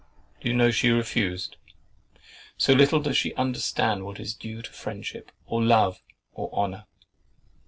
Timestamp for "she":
0.71-0.89, 3.15-3.35